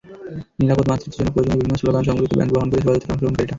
নিরাপদ 0.59 0.85
মাতৃত্বের 0.91 1.17
জন্য 1.19 1.31
প্রয়োজনীয় 1.35 1.59
বিভিন্ন 1.61 1.75
স্লোগানসংবলিত 1.81 2.31
ব্যানার 2.37 2.53
বহন 2.55 2.67
করেন 2.71 2.81
শোভাযাত্রায় 2.83 2.97
অংশগ্রহণকারীরা। 3.13 3.49